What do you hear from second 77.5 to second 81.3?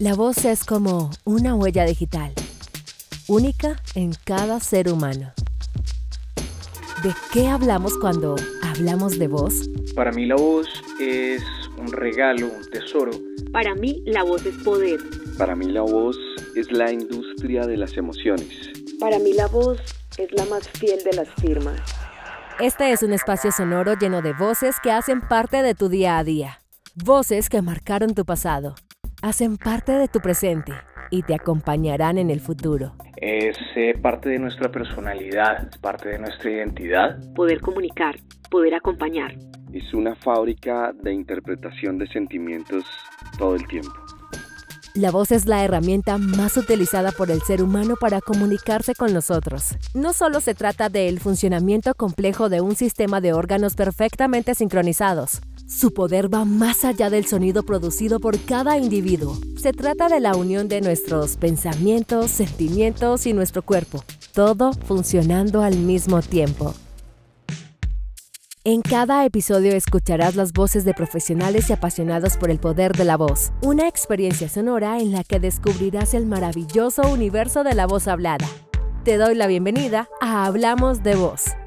de la voz hablada. Te doy la bienvenida a Hablamos de